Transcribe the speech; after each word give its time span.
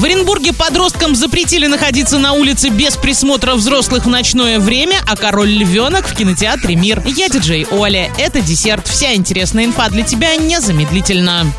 В 0.00 0.04
Оренбурге 0.06 0.54
подросткам 0.54 1.14
запретили 1.14 1.66
находиться 1.66 2.18
на 2.18 2.32
улице 2.32 2.70
без 2.70 2.96
присмотра 2.96 3.52
взрослых 3.54 4.06
в 4.06 4.08
ночное 4.08 4.58
время, 4.58 4.96
а 5.06 5.14
король 5.14 5.50
львенок 5.50 6.08
в 6.08 6.16
кинотеатре 6.16 6.74
«Мир». 6.74 7.02
Я 7.04 7.28
диджей 7.28 7.66
Оля. 7.70 8.10
Это 8.16 8.40
десерт. 8.40 8.88
Вся 8.88 9.12
интересная 9.14 9.66
инфа 9.66 9.90
для 9.90 10.02
тебя 10.02 10.36
незамедлительно. 10.36 11.52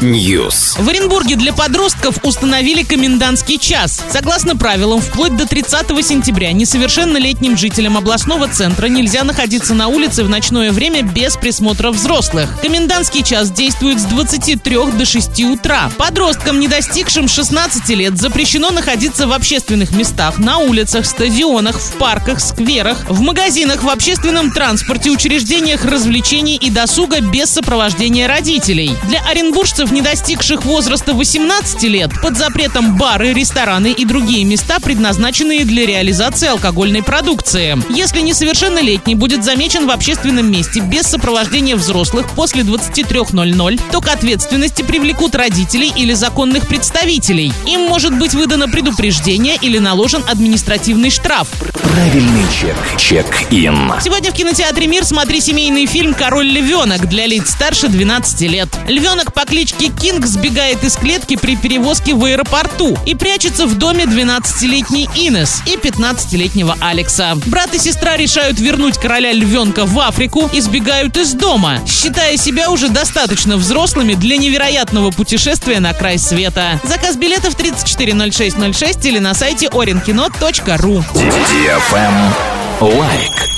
News. 0.00 0.82
В 0.82 0.88
Оренбурге 0.88 1.36
для 1.36 1.52
подростков 1.52 2.16
установили 2.22 2.84
комендантский 2.84 3.58
час. 3.58 4.02
Согласно 4.10 4.56
правилам, 4.56 5.02
вплоть 5.02 5.36
до 5.36 5.46
30 5.46 5.88
сентября 6.02 6.52
несовершеннолетним 6.52 7.58
жителям 7.58 7.98
областного 7.98 8.48
центра 8.48 8.86
нельзя 8.86 9.24
находиться 9.24 9.74
на 9.74 9.88
улице 9.88 10.24
в 10.24 10.30
ночное 10.30 10.72
время 10.72 11.02
без 11.02 11.36
присмотра 11.36 11.90
взрослых. 11.90 12.58
Комендантский 12.62 13.22
час 13.24 13.50
действует 13.50 14.00
с 14.00 14.04
23 14.04 14.76
до 14.96 15.04
6 15.04 15.44
утра. 15.44 15.90
Подросткам, 16.30 16.60
не 16.60 16.68
достигшим 16.68 17.26
16 17.26 17.88
лет, 17.88 18.16
запрещено 18.16 18.70
находиться 18.70 19.26
в 19.26 19.32
общественных 19.32 19.90
местах, 19.90 20.38
на 20.38 20.58
улицах, 20.58 21.04
стадионах, 21.04 21.80
в 21.80 21.94
парках, 21.94 22.38
скверах, 22.38 23.04
в 23.08 23.20
магазинах, 23.20 23.82
в 23.82 23.88
общественном 23.88 24.52
транспорте, 24.52 25.10
учреждениях 25.10 25.84
развлечений 25.84 26.54
и 26.54 26.70
досуга 26.70 27.20
без 27.20 27.50
сопровождения 27.50 28.28
родителей. 28.28 28.92
Для 29.08 29.20
оренбуржцев, 29.22 29.90
не 29.90 30.02
достигших 30.02 30.64
возраста 30.64 31.14
18 31.14 31.82
лет, 31.84 32.12
под 32.22 32.38
запретом 32.38 32.96
бары, 32.96 33.32
рестораны 33.32 33.90
и 33.90 34.04
другие 34.04 34.44
места, 34.44 34.78
предназначенные 34.78 35.64
для 35.64 35.84
реализации 35.84 36.46
алкогольной 36.46 37.02
продукции. 37.02 37.76
Если 37.92 38.20
несовершеннолетний 38.20 39.16
будет 39.16 39.42
замечен 39.42 39.88
в 39.88 39.90
общественном 39.90 40.48
месте 40.48 40.78
без 40.78 41.06
сопровождения 41.06 41.74
взрослых 41.74 42.30
после 42.36 42.62
23.00, 42.62 43.80
то 43.90 44.00
к 44.00 44.06
ответственности 44.06 44.82
привлекут 44.82 45.34
родителей 45.34 45.92
или 45.96 46.19
законных 46.20 46.68
представителей. 46.68 47.52
Им 47.66 47.88
может 47.88 48.16
быть 48.16 48.34
выдано 48.34 48.68
предупреждение 48.68 49.56
или 49.60 49.78
наложен 49.78 50.22
административный 50.28 51.10
штраф. 51.10 51.48
Правильный 51.82 52.44
чек. 52.52 52.76
Чек-ин. 52.98 53.94
Сегодня 54.02 54.30
в 54.30 54.34
кинотеатре 54.34 54.86
«Мир» 54.86 55.04
смотри 55.04 55.40
семейный 55.40 55.86
фильм 55.86 56.12
«Король 56.12 56.46
львенок» 56.46 57.08
для 57.08 57.26
лиц 57.26 57.50
старше 57.50 57.88
12 57.88 58.40
лет. 58.42 58.68
Львенок 58.86 59.32
по 59.32 59.46
кличке 59.46 59.88
Кинг 59.88 60.26
сбегает 60.26 60.84
из 60.84 60.96
клетки 60.96 61.36
при 61.36 61.56
перевозке 61.56 62.14
в 62.14 62.22
аэропорту 62.22 62.98
и 63.06 63.14
прячется 63.14 63.66
в 63.66 63.78
доме 63.78 64.04
12-летней 64.04 65.08
Инес 65.14 65.62
и 65.66 65.76
15-летнего 65.76 66.76
Алекса. 66.80 67.34
Брат 67.46 67.74
и 67.74 67.78
сестра 67.78 68.18
решают 68.18 68.60
вернуть 68.60 68.98
короля 68.98 69.32
львенка 69.32 69.86
в 69.86 69.98
Африку 69.98 70.50
и 70.52 70.60
сбегают 70.60 71.16
из 71.16 71.32
дома, 71.32 71.80
считая 71.86 72.36
себя 72.36 72.70
уже 72.70 72.90
достаточно 72.90 73.56
взрослыми 73.56 74.12
для 74.12 74.36
невероятного 74.36 75.10
путешествия 75.10 75.80
на 75.80 75.94
край 75.94 76.09
света. 76.18 76.80
Заказ 76.84 77.16
билетов 77.16 77.54
340606 77.54 79.08
или 79.08 79.18
на 79.18 79.34
сайте 79.34 79.66
orinkino.ru. 79.66 81.04
Лайк. 82.80 83.49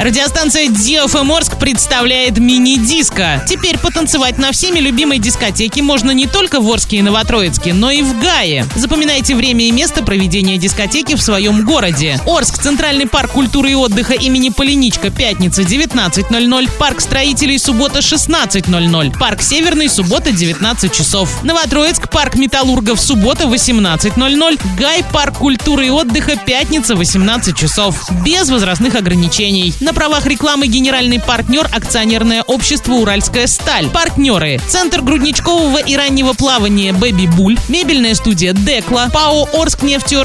Радиостанция 0.00 0.68
DFM 0.68 1.30
Орск 1.30 1.58
представляет 1.58 2.38
мини-диско. 2.38 3.44
Теперь 3.46 3.78
потанцевать 3.78 4.38
на 4.38 4.50
всеми 4.50 4.78
любимой 4.78 5.18
дискотеке 5.18 5.82
можно 5.82 6.10
не 6.12 6.26
только 6.26 6.58
в 6.58 6.72
Орске 6.72 6.96
и 6.96 7.02
Новотроицке, 7.02 7.74
но 7.74 7.90
и 7.90 8.00
в 8.00 8.18
Гае. 8.18 8.64
Запоминайте 8.76 9.36
время 9.36 9.66
и 9.68 9.72
место 9.72 10.02
проведения 10.02 10.56
дискотеки 10.56 11.16
в 11.16 11.22
своем 11.22 11.66
городе. 11.66 12.18
Орск, 12.26 12.62
Центральный 12.62 13.06
парк 13.06 13.32
культуры 13.32 13.72
и 13.72 13.74
отдыха 13.74 14.14
имени 14.14 14.48
Поляничко, 14.48 15.10
пятница 15.10 15.62
19.00, 15.62 16.70
парк 16.78 17.02
строителей 17.02 17.58
суббота 17.58 17.98
16.00, 17.98 19.18
парк 19.18 19.42
Северный 19.42 19.90
суббота 19.90 20.32
19 20.32 20.94
часов. 20.94 21.42
Новотроицк, 21.42 22.08
парк 22.08 22.36
металлургов 22.36 22.98
суббота 22.98 23.44
18.00, 23.44 24.60
Гай, 24.78 25.04
парк 25.12 25.36
культуры 25.36 25.88
и 25.88 25.90
отдыха 25.90 26.36
пятница 26.36 26.96
18 26.96 27.54
часов. 27.54 28.10
Без 28.24 28.48
возрастных 28.48 28.94
ограничений. 28.94 29.74
На 29.90 29.94
правах 29.94 30.24
рекламы 30.24 30.68
генеральный 30.68 31.18
партнер 31.18 31.68
акционерное 31.72 32.44
общество 32.44 32.92
«Уральская 32.92 33.48
сталь». 33.48 33.88
Партнеры. 33.88 34.60
Центр 34.68 35.02
грудничкового 35.02 35.78
и 35.78 35.96
раннего 35.96 36.32
плавания 36.32 36.92
«Бэби 36.92 37.26
Буль», 37.26 37.58
мебельная 37.66 38.14
студия 38.14 38.52
«Декла», 38.52 39.08
ПАО 39.12 39.48
«Орск 39.52 39.80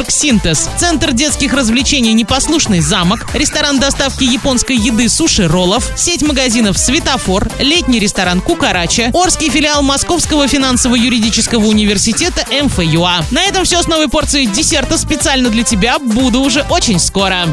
Синтез», 0.07 0.69
Центр 0.77 1.13
детских 1.13 1.51
развлечений 1.53 2.13
«Непослушный 2.13 2.79
замок», 2.79 3.25
ресторан 3.33 3.79
доставки 3.79 4.23
японской 4.23 4.75
еды 4.75 5.09
«Суши 5.09 5.47
Роллов», 5.47 5.91
сеть 5.97 6.21
магазинов 6.21 6.77
«Светофор», 6.77 7.49
летний 7.57 7.97
ресторан 7.97 8.41
«Кукарача», 8.41 9.09
Орский 9.13 9.49
филиал 9.49 9.81
Московского 9.81 10.47
финансово-юридического 10.47 11.65
университета 11.65 12.45
МФЮА. 12.51 13.25
На 13.31 13.41
этом 13.41 13.63
все 13.63 13.81
с 13.81 13.87
новой 13.87 14.09
порцией 14.09 14.45
десерта 14.45 14.99
специально 14.99 15.49
для 15.49 15.63
тебя. 15.63 15.97
Буду 15.97 16.41
уже 16.41 16.63
очень 16.69 16.99
скоро. 16.99 17.47